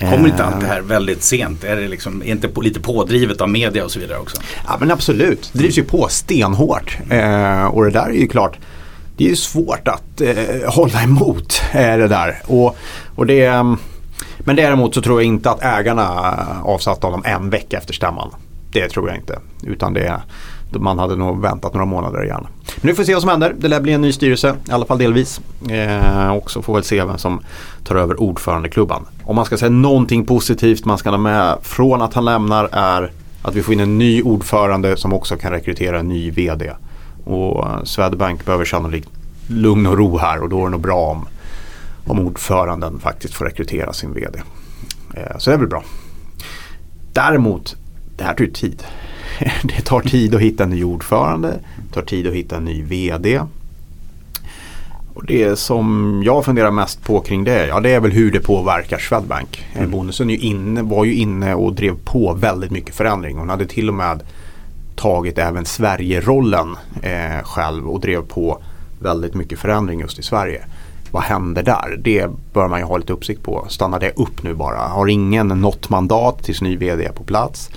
Kommer 0.00 0.28
inte 0.28 0.44
allt 0.44 0.60
det 0.60 0.66
här 0.66 0.80
väldigt 0.80 1.22
sent? 1.22 1.64
Är 1.64 1.76
det 1.76 1.88
liksom, 1.88 2.22
är 2.22 2.26
inte 2.26 2.48
lite 2.60 2.80
pådrivet 2.80 3.40
av 3.40 3.48
media 3.48 3.84
och 3.84 3.90
så 3.90 4.00
vidare 4.00 4.18
också? 4.18 4.36
Ja 4.66 4.76
men 4.80 4.90
absolut, 4.90 5.50
det 5.52 5.58
drivs 5.58 5.78
ju 5.78 5.84
på 5.84 6.08
stenhårt. 6.08 6.98
Och 7.70 7.84
det 7.84 7.90
där 7.90 8.06
är 8.06 8.12
ju 8.12 8.28
klart, 8.28 8.58
det 9.16 9.24
är 9.24 9.28
ju 9.28 9.36
svårt 9.36 9.88
att 9.88 10.20
eh, 10.20 10.34
hålla 10.66 11.02
emot 11.02 11.62
eh, 11.72 11.96
det 11.96 12.08
där. 12.08 12.42
Och, 12.46 12.76
och 13.14 13.26
det, 13.26 13.44
mm, 13.44 13.76
men 14.38 14.56
däremot 14.56 14.94
så 14.94 15.02
tror 15.02 15.20
jag 15.20 15.26
inte 15.26 15.50
att 15.50 15.62
ägarna 15.62 16.34
avsatte 16.64 17.06
honom 17.06 17.22
en 17.24 17.50
vecka 17.50 17.78
efter 17.78 17.94
stämman. 17.94 18.30
Det 18.72 18.88
tror 18.88 19.08
jag 19.08 19.16
inte. 19.16 19.38
Utan 19.62 19.94
det 19.94 20.20
man 20.78 20.98
hade 20.98 21.16
nog 21.16 21.42
väntat 21.42 21.74
några 21.74 21.86
månader 21.86 22.22
gärna. 22.22 22.48
Men 22.76 22.88
nu 22.88 22.94
får 22.94 23.02
vi 23.02 23.06
se 23.06 23.12
vad 23.12 23.22
som 23.22 23.30
händer. 23.30 23.54
Det 23.58 23.68
lär 23.68 23.80
bli 23.80 23.92
en 23.92 24.00
ny 24.00 24.12
styrelse, 24.12 24.56
i 24.68 24.72
alla 24.72 24.86
fall 24.86 24.98
delvis. 24.98 25.40
Eh, 25.68 26.28
och 26.28 26.50
så 26.50 26.62
får 26.62 26.76
vi 26.76 26.82
se 26.82 27.04
vem 27.04 27.18
som 27.18 27.40
tar 27.84 27.96
över 27.96 28.20
ordförandeklubban. 28.20 29.06
Om 29.24 29.36
man 29.36 29.44
ska 29.44 29.56
säga 29.56 29.70
någonting 29.70 30.26
positivt 30.26 30.84
man 30.84 30.98
ska 30.98 31.10
ha 31.10 31.18
med 31.18 31.58
från 31.62 32.02
att 32.02 32.14
han 32.14 32.24
lämnar 32.24 32.68
är 32.72 33.12
att 33.42 33.54
vi 33.54 33.62
får 33.62 33.74
in 33.74 33.80
en 33.80 33.98
ny 33.98 34.22
ordförande 34.22 34.96
som 34.96 35.12
också 35.12 35.36
kan 35.36 35.52
rekrytera 35.52 35.98
en 35.98 36.08
ny 36.08 36.30
VD. 36.30 36.72
Och 37.26 37.88
Swedbank 37.88 38.44
behöver 38.44 38.64
sannolikt 38.64 39.08
lugn 39.46 39.86
och 39.86 39.98
ro 39.98 40.18
här 40.18 40.42
och 40.42 40.48
då 40.48 40.60
är 40.60 40.64
det 40.64 40.70
nog 40.70 40.80
bra 40.80 41.00
om, 41.00 41.28
om 42.06 42.18
ordföranden 42.20 42.98
faktiskt 42.98 43.34
får 43.34 43.44
rekrytera 43.44 43.92
sin 43.92 44.14
VD. 44.14 44.38
Eh, 45.14 45.38
så 45.38 45.50
det 45.50 45.54
är 45.54 45.58
väl 45.58 45.68
bra. 45.68 45.84
Däremot, 47.12 47.76
det 48.16 48.24
här 48.24 48.34
tar 48.34 48.44
ju 48.44 48.50
tid. 48.50 48.82
det 49.62 49.80
tar 49.84 50.00
tid 50.00 50.34
att 50.34 50.40
hitta 50.40 50.64
en 50.64 50.70
ny 50.70 50.84
ordförande, 50.84 51.58
det 51.88 51.94
tar 51.94 52.02
tid 52.02 52.26
att 52.26 52.34
hitta 52.34 52.56
en 52.56 52.64
ny 52.64 52.82
VD. 52.82 53.40
Och 55.14 55.24
det 55.24 55.58
som 55.58 56.22
jag 56.24 56.44
funderar 56.44 56.70
mest 56.70 57.04
på 57.04 57.20
kring 57.20 57.44
det, 57.44 57.66
ja 57.66 57.80
det 57.80 57.90
är 57.90 58.00
väl 58.00 58.12
hur 58.12 58.32
det 58.32 58.40
påverkar 58.40 58.98
Swedbank. 58.98 59.66
Mm. 59.74 59.90
Bonusen 59.90 60.30
ju 60.30 60.38
inne, 60.38 60.82
var 60.82 61.04
ju 61.04 61.14
inne 61.14 61.54
och 61.54 61.72
drev 61.72 61.96
på 62.04 62.34
väldigt 62.34 62.70
mycket 62.70 62.94
förändring. 62.94 63.38
Hon 63.38 63.48
hade 63.48 63.66
till 63.66 63.88
och 63.88 63.94
med 63.94 64.22
tagit 64.96 65.38
även 65.38 65.64
Sverige-rollen 65.64 66.76
eh, 67.02 67.44
själv 67.44 67.88
och 67.88 68.00
drev 68.00 68.22
på 68.22 68.62
väldigt 68.98 69.34
mycket 69.34 69.58
förändring 69.58 70.00
just 70.00 70.18
i 70.18 70.22
Sverige. 70.22 70.64
Vad 71.10 71.22
händer 71.22 71.62
där? 71.62 71.96
Det 71.98 72.28
bör 72.52 72.68
man 72.68 72.78
ju 72.78 72.84
ha 72.84 72.96
lite 72.96 73.12
uppsikt 73.12 73.42
på. 73.42 73.66
Stannar 73.68 74.00
det 74.00 74.12
upp 74.16 74.42
nu 74.42 74.54
bara? 74.54 74.78
Har 74.78 75.06
ingen 75.06 75.48
nått 75.48 75.90
mandat 75.90 76.44
tills 76.44 76.62
ny 76.62 76.76
VD 76.76 77.04
är 77.04 77.12
på 77.12 77.24
plats? 77.24 77.70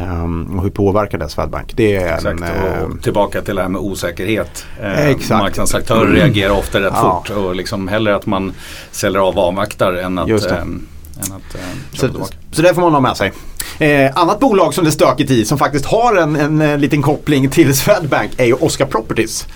Um, 0.00 0.58
och 0.58 0.62
hur 0.62 0.70
påverkar 0.70 1.18
det 1.18 1.28
Swedbank? 1.28 1.72
Det 1.76 1.96
är 1.96 2.14
Exakt, 2.14 2.42
en, 2.42 2.82
och 2.82 2.90
uh, 2.90 2.96
tillbaka 3.00 3.42
till 3.42 3.56
det 3.56 3.62
här 3.62 3.68
med 3.68 3.80
osäkerhet. 3.80 4.66
Uh, 4.80 5.08
exakt. 5.08 5.42
Marknadsaktörer 5.42 6.06
mm. 6.06 6.14
reagerar 6.14 6.52
ofta 6.58 6.80
rätt 6.80 6.92
ja. 6.94 7.22
fort 7.26 7.36
och 7.36 7.54
liksom 7.54 7.88
hellre 7.88 8.16
att 8.16 8.26
man 8.26 8.52
säljer 8.90 9.20
av 9.20 9.38
och 9.38 9.44
avvaktar 9.44 9.92
än 9.92 10.18
att, 10.18 10.28
um, 10.28 10.86
än 11.16 11.32
att 11.32 11.54
uh, 11.54 11.60
så, 11.92 12.08
så 12.52 12.62
det 12.62 12.74
får 12.74 12.82
man 12.82 12.92
ha 12.92 13.00
med 13.00 13.16
sig. 13.16 13.32
Eh, 13.78 14.10
annat 14.14 14.40
bolag 14.40 14.74
som 14.74 14.84
det 14.84 14.90
är 14.90 14.92
stökigt 14.92 15.30
i 15.30 15.44
som 15.44 15.58
faktiskt 15.58 15.86
har 15.86 16.16
en, 16.16 16.36
en, 16.36 16.60
en 16.60 16.80
liten 16.80 17.02
koppling 17.02 17.50
till 17.50 17.74
Swedbank 17.76 18.30
är 18.36 18.44
ju 18.44 18.54
Oscar 18.54 18.86
Properties. 18.86 19.46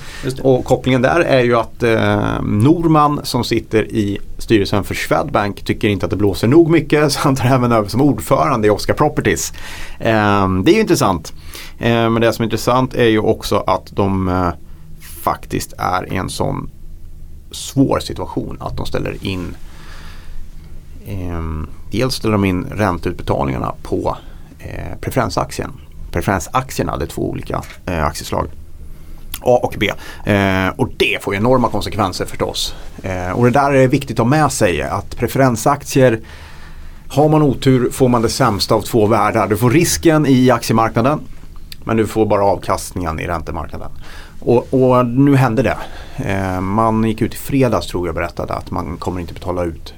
Och 0.42 0.64
kopplingen 0.64 1.02
där 1.02 1.20
är 1.20 1.42
ju 1.42 1.56
att 1.56 1.82
eh, 1.82 2.42
Norman 2.42 3.20
som 3.24 3.44
sitter 3.44 3.84
i 3.84 4.18
styrelsen 4.38 4.84
för 4.84 4.94
Swedbank 4.94 5.64
tycker 5.64 5.88
inte 5.88 6.06
att 6.06 6.10
det 6.10 6.16
blåser 6.16 6.48
nog 6.48 6.70
mycket 6.70 7.12
så 7.12 7.20
han 7.20 7.36
tar 7.36 7.44
även 7.44 7.72
över 7.72 7.88
som 7.88 8.00
ordförande 8.00 8.68
i 8.68 8.70
Oscar 8.70 8.94
Properties. 8.94 9.52
Eh, 9.98 10.48
det 10.64 10.70
är 10.70 10.74
ju 10.74 10.80
intressant. 10.80 11.32
Eh, 11.78 12.10
men 12.10 12.20
det 12.20 12.32
som 12.32 12.42
är 12.42 12.46
intressant 12.46 12.94
är 12.94 13.08
ju 13.08 13.18
också 13.18 13.64
att 13.66 13.86
de 13.90 14.28
eh, 14.28 14.48
faktiskt 15.22 15.72
är 15.78 16.12
i 16.12 16.16
en 16.16 16.30
sån 16.30 16.70
svår 17.50 18.00
situation 18.00 18.56
att 18.60 18.76
de 18.76 18.86
ställer 18.86 19.26
in 19.26 19.56
eh, 21.06 21.68
dels 21.90 22.14
ställer 22.14 22.32
de 22.32 22.44
in 22.44 22.64
ränteutbetalningarna 22.64 23.74
på 23.82 24.16
eh, 24.58 24.98
preferensaktien. 25.00 25.72
Preferensaktierna, 26.12 26.96
det 26.96 27.04
är 27.04 27.08
två 27.08 27.30
olika 27.30 27.62
eh, 27.86 28.04
aktieslag. 28.04 28.46
A 29.40 29.60
och 29.62 29.74
B. 29.78 29.90
Eh, 30.32 30.68
och 30.76 30.88
det 30.96 31.22
får 31.22 31.34
enorma 31.34 31.68
konsekvenser 31.68 32.24
förstås. 32.24 32.74
Eh, 33.02 33.30
och 33.30 33.44
det 33.44 33.50
där 33.50 33.72
är 33.72 33.88
viktigt 33.88 34.20
att 34.20 34.26
ha 34.26 34.30
med 34.30 34.52
sig 34.52 34.82
att 34.82 35.16
preferensaktier 35.16 36.20
har 37.08 37.28
man 37.28 37.42
otur 37.42 37.90
får 37.90 38.08
man 38.08 38.22
det 38.22 38.28
sämsta 38.28 38.74
av 38.74 38.80
två 38.80 39.06
världar. 39.06 39.48
Du 39.48 39.56
får 39.56 39.70
risken 39.70 40.26
i 40.26 40.50
aktiemarknaden 40.50 41.20
men 41.84 41.96
du 41.96 42.06
får 42.06 42.26
bara 42.26 42.44
avkastningen 42.44 43.20
i 43.20 43.26
räntemarknaden. 43.26 43.90
Och, 44.40 44.74
och 44.74 45.06
nu 45.06 45.36
hände 45.36 45.62
det. 45.62 45.76
Eh, 46.16 46.60
man 46.60 47.04
gick 47.04 47.22
ut 47.22 47.34
i 47.34 47.36
fredags 47.36 47.86
tror 47.86 48.08
jag 48.08 48.14
berättade 48.14 48.54
att 48.54 48.70
man 48.70 48.96
kommer 48.96 49.20
inte 49.20 49.34
betala 49.34 49.64
ut 49.64 49.94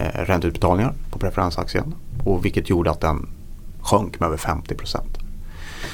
eh, 0.00 0.20
ränteutbetalningar 0.24 0.92
på 1.10 1.18
preferensaktien. 1.18 1.94
Och 2.24 2.44
vilket 2.44 2.70
gjorde 2.70 2.90
att 2.90 3.00
den 3.00 3.28
sjönk 3.82 4.20
med 4.20 4.26
över 4.26 4.36
50 4.36 4.74
procent. 4.74 5.18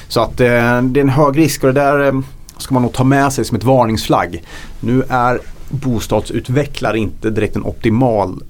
Så 0.07 0.21
att 0.21 0.39
eh, 0.39 0.81
det 0.81 0.99
är 0.99 1.01
en 1.01 1.09
hög 1.09 1.37
risk 1.37 1.63
och 1.63 1.73
det 1.73 1.81
där 1.81 2.07
eh, 2.07 2.21
ska 2.57 2.73
man 2.73 2.83
nog 2.83 2.93
ta 2.93 3.03
med 3.03 3.33
sig 3.33 3.45
som 3.45 3.57
ett 3.57 3.63
varningsflagg. 3.63 4.43
Nu 4.79 5.03
är 5.09 5.39
bostadsutvecklare 5.69 6.97
inte 6.97 7.29
direkt 7.29 7.55
en 7.55 7.63
optimal 7.63 8.43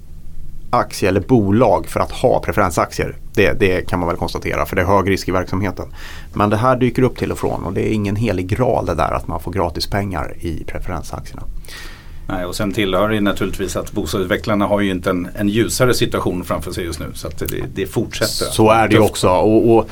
aktie 0.69 1.09
eller 1.09 1.21
bolag 1.21 1.87
för 1.87 1.99
att 1.99 2.11
ha 2.11 2.39
preferensaktier. 2.39 3.15
Det, 3.33 3.53
det, 3.53 3.89
kan 3.89 3.99
man 3.99 4.07
väl 4.07 4.17
konstatera 4.17 4.65
för 4.65 4.75
det 4.75 4.81
är 4.81 4.85
hög 4.85 5.09
risk 5.09 5.27
i 5.27 5.31
verksamheten. 5.31 5.85
Men 6.33 6.49
det 6.49 6.57
här 6.57 6.75
dyker 6.75 7.03
upp 7.03 7.17
till 7.17 7.31
och 7.31 7.37
från 7.37 7.63
och 7.63 7.73
det 7.73 7.89
är 7.89 7.93
ingen 7.93 8.15
helig 8.15 8.47
graal 8.47 8.85
det 8.85 8.95
där 8.95 9.11
att 9.11 9.27
man 9.27 9.39
får 9.39 9.51
gratis 9.51 9.87
pengar 9.87 10.33
i 10.39 10.63
preferensaktierna. 10.63 11.43
Nej, 12.29 12.45
och 12.45 12.55
sen 12.55 12.71
tillhör 12.71 13.09
det 13.09 13.21
naturligtvis 13.21 13.75
att 13.75 13.91
bostadsutvecklarna 13.91 14.65
har 14.65 14.81
ju 14.81 14.91
inte 14.91 15.09
en, 15.09 15.27
en 15.35 15.49
ljusare 15.49 15.93
situation 15.93 16.43
framför 16.43 16.71
sig 16.71 16.83
just 16.85 16.99
nu. 16.99 17.05
Så 17.13 17.27
att 17.27 17.39
det, 17.39 17.63
det 17.75 17.85
fortsätter. 17.85 18.51
Så 18.51 18.69
är 18.69 18.87
det 18.87 18.95
ju 18.95 19.01
också. 19.01 19.29
Och, 19.29 19.77
och 19.77 19.89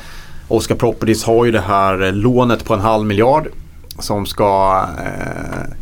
Oscar 0.48 0.74
Properties 0.74 1.24
har 1.24 1.44
ju 1.44 1.52
det 1.52 1.60
här 1.60 2.12
lånet 2.12 2.64
på 2.64 2.74
en 2.74 2.80
halv 2.80 3.06
miljard 3.06 3.48
som 3.98 4.26
ska 4.26 4.84
eh, 4.98 5.72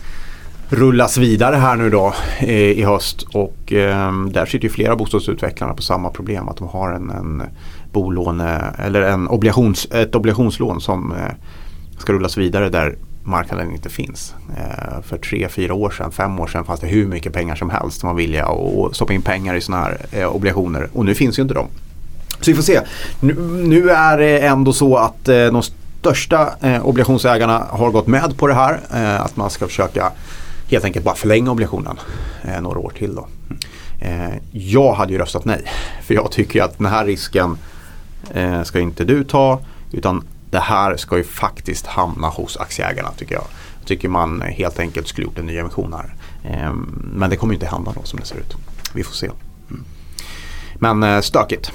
rullas 0.68 1.18
vidare 1.18 1.56
här 1.56 1.76
nu 1.76 1.90
då 1.90 2.14
eh, 2.38 2.50
i 2.50 2.82
höst 2.82 3.22
och 3.22 3.72
eh, 3.72 4.12
där 4.24 4.46
sitter 4.46 4.64
ju 4.64 4.70
flera 4.70 4.96
bostadsutvecklarna 4.96 5.74
på 5.74 5.82
samma 5.82 6.10
problem 6.10 6.48
att 6.48 6.56
de 6.56 6.68
har 6.68 6.92
en, 6.92 7.10
en 7.10 7.42
bolåne 7.92 8.74
eller 8.78 9.02
en 9.02 9.28
obligations, 9.28 9.86
ett 9.90 10.14
obligationslån 10.14 10.80
som 10.80 11.12
eh, 11.12 11.34
ska 11.98 12.12
rullas 12.12 12.38
vidare 12.38 12.68
där 12.68 12.96
marknaden 13.24 13.72
inte 13.72 13.88
finns. 13.88 14.34
Eh, 14.56 15.02
för 15.02 15.18
tre, 15.18 15.48
fyra 15.48 15.74
år 15.74 15.90
sedan, 15.90 16.12
fem 16.12 16.40
år 16.40 16.46
sedan 16.46 16.64
fanns 16.64 16.80
det 16.80 16.86
hur 16.86 17.06
mycket 17.06 17.32
pengar 17.32 17.54
som 17.54 17.70
helst 17.70 18.00
som 18.00 18.08
var 18.08 18.16
villiga 18.16 18.46
att 18.46 18.96
stoppa 18.96 19.12
in 19.12 19.22
pengar 19.22 19.54
i 19.54 19.60
sådana 19.60 19.84
här 19.84 20.06
eh, 20.12 20.36
obligationer 20.36 20.88
och 20.92 21.04
nu 21.04 21.14
finns 21.14 21.38
ju 21.38 21.42
inte 21.42 21.54
de. 21.54 21.66
Så 22.40 22.50
vi 22.50 22.54
får 22.54 22.62
se. 22.62 22.80
Nu, 23.20 23.34
nu 23.66 23.90
är 23.90 24.18
det 24.18 24.38
ändå 24.38 24.72
så 24.72 24.96
att 24.96 25.28
eh, 25.28 25.46
de 25.46 25.62
största 25.62 26.54
eh, 26.60 26.86
obligationsägarna 26.86 27.66
har 27.70 27.90
gått 27.90 28.06
med 28.06 28.36
på 28.36 28.46
det 28.46 28.54
här. 28.54 28.80
Eh, 28.94 29.20
att 29.20 29.36
man 29.36 29.50
ska 29.50 29.66
försöka 29.66 30.12
helt 30.70 30.84
enkelt 30.84 31.04
bara 31.04 31.14
förlänga 31.14 31.50
obligationen 31.50 31.98
eh, 32.42 32.60
några 32.60 32.78
år 32.78 32.92
till. 32.98 33.14
Då. 33.14 33.26
Eh, 34.00 34.34
jag 34.52 34.94
hade 34.94 35.12
ju 35.12 35.18
röstat 35.18 35.44
nej. 35.44 35.64
För 36.02 36.14
jag 36.14 36.30
tycker 36.30 36.62
att 36.62 36.78
den 36.78 36.86
här 36.86 37.04
risken 37.04 37.58
eh, 38.34 38.62
ska 38.62 38.80
inte 38.80 39.04
du 39.04 39.24
ta. 39.24 39.60
Utan 39.92 40.24
det 40.54 40.60
här 40.60 40.96
ska 40.96 41.16
ju 41.16 41.24
faktiskt 41.24 41.86
hamna 41.86 42.28
hos 42.28 42.56
aktieägarna 42.56 43.10
tycker 43.16 43.34
jag. 43.34 43.44
Jag 43.78 43.88
tycker 43.88 44.08
man 44.08 44.40
helt 44.40 44.78
enkelt 44.78 45.08
skulle 45.08 45.24
gjort 45.24 45.38
en 45.38 45.46
ny 45.46 45.58
emission 45.58 45.92
här. 45.92 46.14
Eh, 46.44 46.72
men 47.14 47.30
det 47.30 47.36
kommer 47.36 47.54
inte 47.54 47.66
hända 47.66 47.92
då 47.94 48.02
som 48.02 48.20
det 48.20 48.26
ser 48.26 48.36
ut. 48.36 48.56
Vi 48.94 49.04
får 49.04 49.14
se. 49.14 49.30
Men 50.74 51.02
eh, 51.02 51.20
stökigt. 51.20 51.72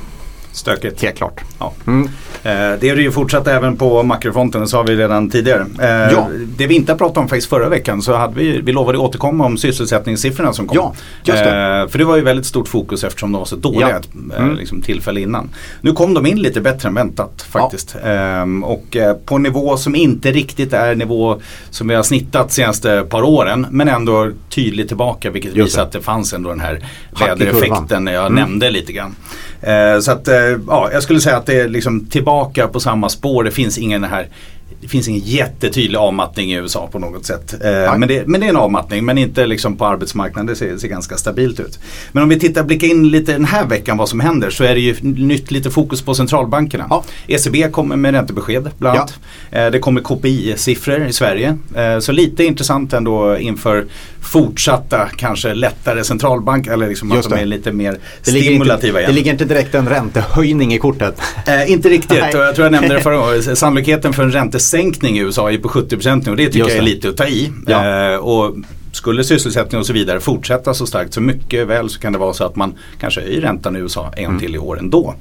Stökigt. 0.51 1.01
Helt 1.01 1.17
klart. 1.17 1.41
Ja. 1.59 1.73
Mm. 1.87 2.09
Eh, 2.43 2.51
det 2.79 2.89
är 2.89 2.95
det 2.95 3.01
ju 3.01 3.11
fortsatt 3.11 3.47
även 3.47 3.77
på 3.77 4.03
makrofronten, 4.03 4.61
det 4.61 4.67
sa 4.67 4.83
vi 4.83 4.95
redan 4.95 5.29
tidigare. 5.29 5.65
Eh, 5.81 6.13
ja. 6.13 6.29
Det 6.57 6.67
vi 6.67 6.75
inte 6.75 6.95
pratat 6.95 7.17
om 7.17 7.27
faktiskt 7.29 7.49
förra 7.49 7.69
veckan 7.69 8.01
så 8.01 8.13
hade 8.15 8.35
vi, 8.35 8.61
vi 8.61 8.71
lovade 8.71 8.97
återkomma 8.97 9.45
om 9.45 9.57
sysselsättningssiffrorna 9.57 10.53
som 10.53 10.67
kom. 10.67 10.75
Ja, 10.75 10.93
just 11.23 11.43
det. 11.43 11.49
Eh, 11.81 11.87
för 11.87 11.97
det 11.97 12.05
var 12.05 12.15
ju 12.15 12.21
väldigt 12.21 12.45
stort 12.45 12.67
fokus 12.67 13.03
eftersom 13.03 13.31
de 13.31 13.37
var 13.39 13.45
så 13.45 13.55
dåliga 13.55 14.01
Ja. 14.29 14.37
Mm. 14.37 14.55
liksom, 14.55 14.81
tillfälle 14.81 15.21
innan. 15.21 15.49
Nu 15.81 15.91
kom 15.91 16.13
de 16.13 16.25
in 16.25 16.39
lite 16.41 16.61
bättre 16.61 16.87
än 16.89 16.95
väntat 16.95 17.45
faktiskt. 17.49 17.95
Ehm, 18.05 18.63
och 18.63 18.97
på 19.25 19.35
en 19.35 19.43
nivå 19.43 19.77
som 19.77 19.95
inte 19.95 20.31
riktigt 20.31 20.73
är 20.73 20.95
nivå 20.95 21.41
som 21.69 21.87
vi 21.87 21.95
har 21.95 22.03
snittat 22.03 22.51
senaste 22.51 23.05
par 23.09 23.21
åren. 23.23 23.67
Men 23.71 23.87
ändå 23.89 24.29
tydligt 24.49 24.87
tillbaka 24.87 25.29
vilket 25.29 25.55
Just 25.55 25.67
visar 25.67 25.81
det. 25.81 25.85
att 25.87 25.91
det 25.91 26.01
fanns 26.01 26.33
ändå 26.33 26.49
den 26.49 26.59
här 26.59 26.85
vädereffekten 27.19 28.07
jag 28.07 28.25
Mm. 28.25 28.35
nämnde 28.35 28.69
lite 28.69 28.93
grann. 28.93 29.15
Så 30.01 30.11
att, 30.11 30.27
ja, 30.67 30.89
jag 30.93 31.03
skulle 31.03 31.19
säga 31.19 31.37
att 31.37 31.45
det 31.45 31.59
är 31.61 31.67
liksom 31.67 32.05
tillbaka 32.05 32.28
på 32.67 32.79
samma 32.79 33.09
spår. 33.09 33.43
Det 33.43 33.51
finns 33.51 33.77
ingen 33.77 34.01
här 34.03 34.27
det 34.81 34.87
finns 34.87 35.07
ingen 35.07 35.21
jättetydlig 35.21 35.97
avmattning 35.97 36.51
i 36.51 36.55
USA 36.55 36.89
på 36.91 36.99
något 36.99 37.25
sätt. 37.25 37.53
Eh, 37.63 37.97
men, 37.97 38.07
det, 38.07 38.27
men 38.27 38.41
det 38.41 38.47
är 38.47 38.49
en 38.49 38.55
avmattning 38.55 39.05
men 39.05 39.17
inte 39.17 39.45
liksom 39.45 39.77
på 39.77 39.85
arbetsmarknaden. 39.85 40.45
Det 40.45 40.55
ser, 40.55 40.77
ser 40.77 40.87
ganska 40.87 41.17
stabilt 41.17 41.59
ut. 41.59 41.79
Men 42.11 42.23
om 42.23 42.29
vi 42.29 42.39
tittar, 42.39 42.63
blickar 42.63 42.87
in 42.87 43.09
lite 43.09 43.31
den 43.31 43.45
här 43.45 43.65
veckan 43.65 43.97
vad 43.97 44.09
som 44.09 44.19
händer 44.19 44.49
så 44.49 44.63
är 44.63 44.75
det 44.75 44.81
ju 44.81 44.95
nytt 45.01 45.51
lite 45.51 45.71
fokus 45.71 46.01
på 46.01 46.13
centralbankerna. 46.13 46.87
Ja. 46.89 47.03
ECB 47.27 47.71
kommer 47.71 47.95
med 47.95 48.13
räntebesked 48.13 48.69
bland 48.77 48.97
annat. 48.97 49.19
Eh, 49.51 49.67
det 49.67 49.79
kommer 49.79 50.01
KPI-siffror 50.01 51.07
i 51.07 51.13
Sverige. 51.13 51.57
Eh, 51.75 51.99
så 51.99 52.11
lite 52.11 52.43
intressant 52.43 52.93
ändå 52.93 53.37
inför 53.37 53.85
fortsatta 54.21 55.09
kanske 55.17 55.53
lättare 55.53 56.03
centralbank 56.03 56.67
eller 56.67 56.87
liksom 56.87 57.11
att 57.11 57.29
de 57.29 57.33
är 57.33 57.45
lite 57.45 57.71
mer 57.71 57.97
Det 58.23 58.31
stimulativa 58.31 58.87
inte, 58.87 58.99
igen. 58.99 59.09
det 59.09 59.15
ligger 59.15 59.31
inte 59.31 59.45
direkt 59.45 59.75
en 59.75 59.89
räntehöjning 59.89 60.73
i 60.73 60.79
kortet. 60.79 61.21
Eh, 61.47 61.71
inte 61.71 61.89
riktigt 61.89 62.11
och 62.35 62.41
jag 62.41 62.55
tror 62.55 62.65
jag 62.65 62.71
nämnde 62.71 62.93
det 62.93 63.01
förra 63.01 63.17
gången. 63.17 63.55
Sannolikheten 63.55 64.13
för 64.13 64.23
en 64.23 64.31
räntesänkning 64.73 65.17
i 65.17 65.21
USA 65.21 65.51
är 65.51 65.57
på 65.57 65.69
70% 65.69 66.21
nu 66.25 66.31
och 66.31 66.37
det 66.37 66.45
tycker 66.45 66.59
Just 66.59 66.69
jag 66.69 66.77
är 66.77 66.81
det. 66.81 66.95
lite 66.95 67.09
att 67.09 67.17
ta 67.17 67.27
i. 67.27 67.51
Ja. 67.67 68.11
Eh, 68.13 68.17
och 68.17 68.55
skulle 68.91 69.23
sysselsättning 69.23 69.79
och 69.79 69.85
så 69.85 69.93
vidare 69.93 70.19
fortsätta 70.19 70.73
så 70.73 70.85
starkt 70.85 71.13
så 71.13 71.21
mycket 71.21 71.67
väl 71.67 71.89
så 71.89 71.99
kan 71.99 72.13
det 72.13 72.19
vara 72.19 72.33
så 72.33 72.43
att 72.43 72.55
man 72.55 72.73
kanske 72.99 73.21
höjer 73.21 73.41
räntan 73.41 73.75
i 73.75 73.79
USA 73.79 74.11
en 74.17 74.25
Mm. 74.25 74.39
till 74.39 74.55
i 74.55 74.57
år 74.57 74.79
ändå. 74.79 75.13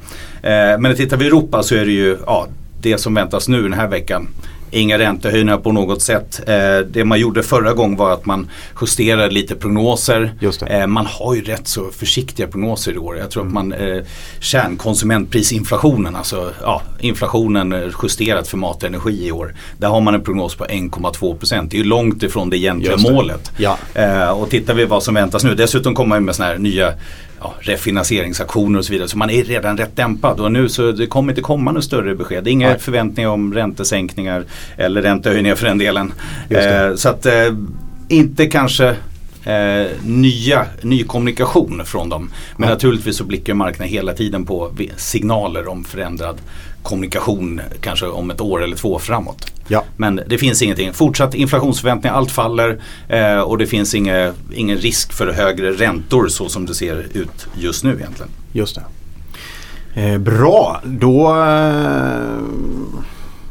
Eh, 0.43 0.78
men 0.78 0.97
tittar 0.97 1.17
vi 1.17 1.25
i 1.25 1.28
Europa 1.28 1.62
så 1.62 1.75
är 1.75 1.85
det 1.87 1.93
ju 1.93 2.17
ja, 2.26 2.47
det 2.83 2.99
som 2.99 3.14
väntas 3.14 3.49
nu 3.49 3.62
den 3.62 3.73
här 3.73 3.88
veckan. 3.88 4.28
Inga 4.71 4.99
räntehöjningar 4.99 5.59
på 5.59 5.73
något 5.73 6.03
sätt. 6.03 6.41
Eh, 6.47 6.79
det 6.91 7.05
man 7.05 7.21
gjorde 7.21 7.43
förra 7.43 7.73
gången 7.73 7.97
var 7.97 8.13
att 8.13 8.27
man 8.27 8.51
justerade 8.81 9.31
lite 9.31 9.55
prognoser. 9.55 10.33
Eh, 10.67 10.87
man 10.87 11.07
har 11.07 11.35
ju 11.35 11.43
rätt 11.43 11.69
så 11.69 11.91
försiktiga 11.91 12.47
prognoser 12.47 12.93
i 12.93 12.99
år. 12.99 13.17
Jag 13.17 13.31
tror 13.31 13.47
att 13.47 13.53
man 13.53 13.73
eh, 13.73 14.03
kärnkonsumentprisinflationen, 14.41 16.17
alltså 16.17 16.53
ja, 16.63 16.83
inflationen 17.01 17.73
eh, 17.73 17.89
justerat 18.03 18.49
för 18.49 18.57
mat 18.57 18.83
och 18.83 18.89
energi 18.89 19.27
i 19.27 19.33
år. 19.33 19.55
Där 19.79 19.89
har 19.89 20.01
man 20.01 20.15
en 20.15 20.25
prognos 20.25 20.55
på 20.55 20.65
1,2 20.65 21.39
procent. 21.39 21.71
Det 21.71 21.77
är 21.77 21.79
ju 21.79 21.85
långt 21.85 22.23
ifrån 22.23 22.51
det 22.51 22.59
egentliga 22.59 22.97
det. 22.97 23.13
målet. 23.13 23.53
Ja. 23.57 23.79
Och 24.33 24.51
tittar 24.51 24.75
vi 24.75 24.85
vad 24.85 25.03
som 25.03 25.15
väntas 25.15 25.45
nu. 25.45 25.55
Dessutom 25.55 25.95
kommer 25.95 26.09
man 26.17 26.25
med 26.25 26.35
sådana 26.35 26.53
här 26.53 26.59
nya 26.59 26.95
ja, 27.40 27.54
refinansieringsaktioner 27.61 28.78
och 28.78 28.85
så 28.85 28.92
vidare. 28.92 29.09
Så 29.09 29.18
man 29.18 29.30
är 29.30 29.45
redan 29.45 29.76
rätt 29.76 29.97
dämpad. 29.97 30.40
Och 30.40 30.52
nu 30.52 30.68
så 30.68 30.92
det 30.92 31.07
kommer 31.07 31.33
inte 31.33 31.42
komma 31.42 31.71
några 31.71 31.83
större 31.83 32.14
besked. 32.14 32.49
Inga 32.49 32.68
Nej. 32.68 32.78
förväntningar 32.78 33.30
om 33.30 33.54
räntesänkningar 33.54 34.45
eller 34.76 35.02
räntehöjningar 35.02 35.54
för 35.54 35.66
den 35.66 35.78
delen. 35.78 36.12
Eh, 36.49 36.95
så 36.95 37.09
att 37.09 37.26
eh, 37.26 37.54
inte 38.09 38.47
kanske 38.47 38.97
eh, 39.49 39.87
nya, 40.05 40.67
ny 40.83 41.05
kommunikation 41.05 41.83
från 41.85 42.09
dem. 42.09 42.31
Men 42.57 42.69
Ja. 42.69 42.75
naturligtvis 42.75 43.17
så 43.17 43.25
blickar 43.25 43.55
marknaden 43.55 43.93
hela 43.93 44.12
tiden 44.12 44.45
på 44.47 44.71
signaler 44.97 45.69
om 45.69 45.85
förändrad 45.85 46.37
kommunikation 46.83 47.61
kanske 47.81 48.07
om 48.07 48.31
ett 48.31 48.40
år 48.40 48.62
eller 48.64 48.76
två 48.76 48.99
framåt. 48.99 49.52
Ja. 49.69 49.85
Men 49.97 50.21
det 50.26 50.38
finns 50.38 50.62
ingenting. 50.62 50.93
Fortsatt 50.93 51.35
inflationsförväntningar, 51.35 52.14
allt 52.17 52.31
faller 52.31 52.81
eh, 53.09 53.38
och 53.40 53.59
det 53.59 53.67
finns 53.67 53.95
inga, 53.95 54.33
ingen 54.55 54.78
risk 54.78 55.12
för 55.12 55.33
högre 55.33 55.73
räntor 55.73 56.28
så 56.28 56.49
som 56.49 56.67
det 56.67 56.75
ser 56.75 57.07
ut 57.14 57.47
just 57.59 57.85
nu 57.85 57.90
egentligen. 57.95 58.31
Just 58.52 58.75
det. 58.75 58.83
Eh, 60.02 60.19
bra, 60.19 60.81
då 60.85 61.26
eh, 61.28 61.37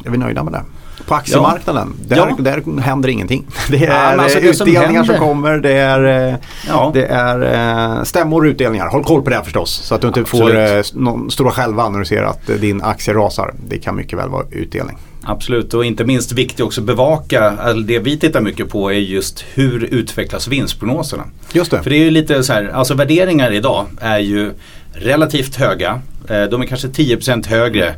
är 0.06 0.10
vi 0.10 0.18
nöjda 0.18 0.44
med 0.44 0.54
det. 0.54 0.64
På 1.08 1.16
aktiemarknaden, 1.16 1.94
där, 2.08 2.16
Ja. 2.18 2.36
där 2.40 2.82
händer 2.82 3.10
ingenting. 3.10 3.46
Det 3.70 3.78
Ja, 3.78 3.92
är 3.94 4.12
men 4.12 4.20
alltså 4.20 4.38
eh, 4.40 4.44
det 4.44 4.54
som 4.54 4.68
utdelningar 4.68 5.04
som, 5.04 5.14
händer- 5.16 5.28
kommer, 5.28 5.58
det 5.58 5.72
är, 5.72 6.30
eh, 6.30 6.36
Ja. 6.68 6.92
det 6.94 7.06
är 7.06 7.98
eh, 7.98 8.04
stämmor 8.04 8.42
och 8.46 8.50
utdelningar. 8.50 8.88
Håll 8.88 9.04
koll 9.04 9.22
på 9.22 9.30
det 9.30 9.42
förstås. 9.44 9.72
Så 9.84 9.96
att 9.96 10.02
du 10.02 10.08
inte 10.08 10.26
får 10.26 10.38
Absolut. 10.44 10.70
eh, 10.70 10.76
s- 10.76 10.94
någon 10.94 11.32
stora 11.32 11.52
själva 11.52 11.90
när 11.90 12.00
du 12.00 12.06
ser 12.06 12.24
att 12.24 12.50
eh, 12.50 12.56
din 12.56 12.82
aktie 12.82 13.14
rasar. 13.14 13.54
Det 13.70 13.78
kan 13.78 13.96
mycket 13.96 14.20
väl 14.20 14.30
vara 14.30 14.46
utdelning. 14.52 14.98
Absolut 15.24 15.74
och 15.74 15.86
inte 15.86 16.06
minst 16.06 16.32
viktigt 16.32 16.60
också 16.66 16.82
bevaka, 16.82 17.54
eller 17.66 17.84
det 17.88 18.00
vi 18.00 18.20
tittar 18.20 18.42
mycket 18.42 18.70
på 18.70 18.92
är 18.92 18.96
just 18.98 19.46
hur 19.54 19.84
utvecklas 19.84 20.48
vinstprognoserna. 20.48 21.24
Just 21.54 21.72
det. 21.72 21.84
För 21.84 21.90
det 21.90 21.96
är 21.96 22.04
ju 22.04 22.12
lite 22.12 22.44
så 22.44 22.54
här, 22.54 22.72
alltså 22.74 22.94
värderingar 22.94 23.52
idag 23.52 23.86
är 24.02 24.20
ju 24.20 24.52
relativt 24.94 25.56
höga. 25.56 26.02
Eh, 26.30 26.44
De 26.44 26.62
är 26.62 26.66
kanske 26.66 26.88
10% 26.88 27.48
högre 27.48 27.96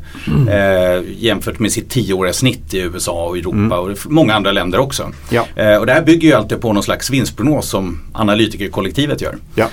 eh, 0.49 1.03
jämfört 1.17 1.59
med 1.59 1.71
sitt 1.71 1.95
10-åriga 1.95 2.33
snitt 2.33 2.73
i 2.73 2.79
USA 2.79 3.25
och 3.27 3.37
Europa 3.37 3.79
och 3.79 3.97
många 4.05 4.33
andra 4.33 4.51
länder 4.51 4.79
också. 4.79 5.11
Ja. 5.29 5.45
Eh, 5.55 5.75
och 5.75 5.85
det 5.85 5.93
här 5.93 6.01
bygger 6.01 6.27
ju 6.27 6.33
alltid 6.33 6.61
på 6.61 6.73
någon 6.73 6.83
slags 6.83 7.09
vinstprognos 7.09 7.69
som 7.69 7.99
analytikerkollektivet 8.13 9.21
gör. 9.21 9.37
Ja. 9.55 9.67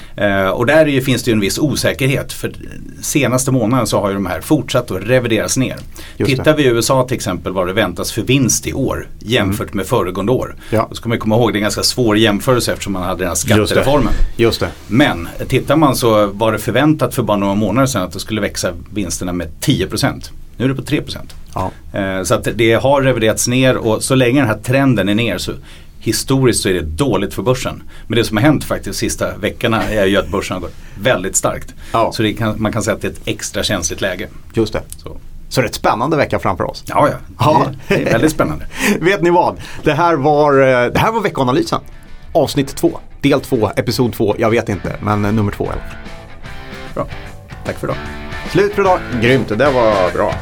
Och 0.52 0.66
där 0.66 1.00
finns 1.00 1.22
det 1.22 1.30
ju 1.30 1.32
en 1.32 1.40
viss 1.40 1.58
osäkerhet. 1.58 2.32
För 2.32 2.52
senaste 3.00 3.50
månaden 3.52 3.86
så 3.86 4.00
har 4.00 4.08
ju 4.08 4.14
de 4.14 4.26
här 4.26 4.40
fortsatt 4.40 4.90
att 4.90 5.02
revideras 5.02 5.56
ner. 5.56 5.76
Just. 6.16 6.30
Tittar 6.30 6.56
vi 6.56 6.62
i 6.62 6.66
USA 6.66 7.04
till 7.08 7.14
exempel 7.14 7.52
vad 7.52 7.66
det 7.66 7.72
väntas 7.72 8.12
för 8.12 8.22
vinst 8.22 8.66
i 8.66 8.72
år 8.72 9.08
jämfört 9.18 9.74
med 9.74 9.86
föregående 9.86 10.32
år. 10.32 10.46
Mm. 10.46 10.58
Ja. 10.70 10.86
Då 10.90 10.94
ska 10.94 11.08
man 11.08 11.18
komma 11.18 11.34
ihåg 11.36 11.52
det 11.52 11.56
är 11.56 11.58
en 11.58 11.62
ganska 11.62 11.82
svår 11.82 12.16
jämförelse 12.18 12.72
eftersom 12.72 12.92
man 12.92 13.02
hade 13.02 13.18
den 13.18 13.26
här 13.28 13.30
Just 13.34 13.48
det. 13.48 13.56
skattereformen. 13.64 14.12
Just 14.36 14.60
det. 14.60 14.68
Men 14.86 15.28
tittar 15.48 15.76
man 15.76 15.96
så 15.96 16.26
var 16.26 16.52
det 16.52 16.58
förväntat 16.58 17.14
för 17.14 17.22
bara 17.22 17.36
några 17.36 17.54
månader 17.54 17.86
sedan 17.86 18.02
att 18.02 18.12
det 18.12 18.20
skulle 18.20 18.40
växa 18.46 18.72
vinsterna 18.94 19.32
med 19.32 19.48
10%. 19.60 20.30
Nu 20.56 20.64
är 20.64 20.68
det 20.68 20.74
på 20.74 20.82
3%. 20.82 21.16
Ja. 21.54 21.70
Eh, 22.00 22.22
Så 22.22 22.34
att 22.34 22.48
det 22.54 22.72
har 22.74 23.02
reviderats 23.02 23.48
ner 23.48 23.76
och 23.76 24.02
så 24.02 24.14
länge 24.14 24.40
den 24.40 24.48
här 24.48 24.58
trenden 24.58 25.08
är 25.08 25.14
ner 25.14 25.38
så 25.38 25.52
historiskt 25.98 26.62
så 26.62 26.68
är 26.68 26.74
det 26.74 26.80
dåligt 26.82 27.34
för 27.34 27.42
börsen. 27.42 27.82
Men 28.06 28.16
det 28.18 28.24
som 28.24 28.36
har 28.36 28.44
hänt 28.44 28.64
faktiskt 28.64 28.86
de 29.00 29.06
sista 29.06 29.36
veckorna 29.36 29.82
är 29.82 30.06
ju 30.06 30.16
att 30.16 30.28
börsen 30.28 30.54
har 30.54 30.60
gått 30.60 30.74
väldigt 31.00 31.36
starkt. 31.36 31.74
Ja. 31.92 32.12
Så 32.12 32.34
kan, 32.38 32.62
man 32.62 32.72
kan 32.72 32.82
säga 32.82 32.94
att 32.94 33.02
det 33.02 33.08
är 33.08 33.12
ett 33.12 33.20
extra 33.24 33.62
känsligt 33.62 34.00
läge. 34.00 34.28
Just 34.54 34.72
det. 34.72 34.82
Så. 35.02 35.16
Så 35.48 35.60
det 35.60 35.64
är 35.64 35.68
ett 35.68 35.74
spännande 35.74 36.16
vecka 36.16 36.38
framför 36.38 36.64
oss. 36.70 36.84
Ja, 36.86 37.08
ja. 37.08 37.16
Ja. 37.38 37.66
Det, 37.88 37.94
det 37.94 38.02
är 38.08 38.12
väldigt 38.12 38.32
spännande. 38.32 38.66
Vet 39.00 39.22
ni 39.22 39.30
vad? 39.30 39.60
Det 39.82 39.92
här 39.92 40.14
var, 40.16 40.52
eh, 40.60 40.92
det 40.92 40.98
här 40.98 41.12
var 41.12 41.20
veckoanalysen. 41.20 41.80
Avsnitt 42.32 42.76
två. 42.76 42.98
Del 43.20 43.40
två, 43.40 43.70
episod 43.76 44.12
två. 44.12 44.34
Jag 44.38 44.50
vet 44.50 44.68
inte, 44.68 44.96
men 45.00 45.24
eh, 45.24 45.32
nummer 45.32 45.52
två 45.52 45.64
i 45.64 45.68
alla 45.68 45.76
fall. 45.80 45.98
Bra. 46.94 47.06
Tack 47.64 47.78
för 47.78 47.86
idag. 47.86 47.96
Slut 48.50 48.74
för 48.74 48.82
idag. 48.82 49.00
Grymt, 49.22 49.48
det 49.48 49.56
där 49.56 49.70
var 49.72 50.12
bra. 50.12 50.34